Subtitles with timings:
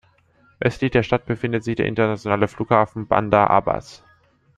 [0.59, 4.03] Östlich der Stadt befindet sich der internationale Flughafen Bandar Abbas.